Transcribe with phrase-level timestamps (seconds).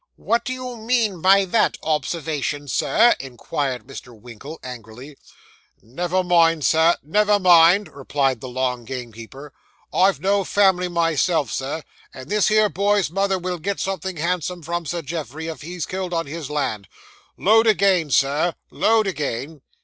[0.15, 4.19] 'What do you mean by that observation, Sir?' inquired Mr.
[4.19, 5.15] Winkle, angrily.
[5.83, 9.53] 'Never mind, Sir, never mind,' replied the long gamekeeper;
[9.93, 11.83] 'I've no family myself, sir;
[12.15, 16.15] and this here boy's mother will get something handsome from Sir Geoffrey, if he's killed
[16.15, 16.87] on his land.
[17.37, 19.61] Load again, Sir, load again.